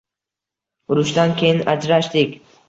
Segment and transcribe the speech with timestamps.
[0.95, 2.35] Urushdan keyin ajrashdik